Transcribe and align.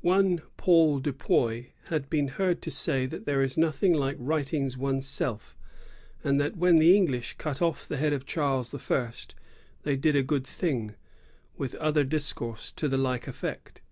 One 0.00 0.40
Paul 0.56 1.00
Dupuy 1.00 1.74
had 1.88 2.08
been 2.08 2.28
heard 2.28 2.62
to 2.62 2.70
say 2.70 3.04
that 3.04 3.26
there 3.26 3.42
is 3.42 3.58
noth 3.58 3.82
ing 3.82 3.92
like 3.92 4.16
righting 4.18 4.70
one's 4.78 5.06
self, 5.06 5.58
and 6.24 6.40
that 6.40 6.56
when 6.56 6.76
the 6.76 6.96
English 6.96 7.34
cut 7.36 7.60
off 7.60 7.86
the 7.86 7.98
head 7.98 8.14
of 8.14 8.24
Charies 8.24 8.72
I. 8.74 9.10
they 9.82 9.96
did 9.96 10.16
a 10.16 10.22
good 10.22 10.46
thing, 10.46 10.94
with 11.58 11.74
other 11.74 12.02
discourse 12.02 12.72
to 12.72 12.88
the 12.88 12.96
like 12.96 13.28
effect. 13.28 13.82